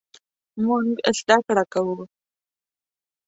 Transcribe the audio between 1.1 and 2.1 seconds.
زده کړه کوو